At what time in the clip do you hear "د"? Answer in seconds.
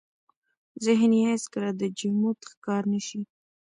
1.81-1.81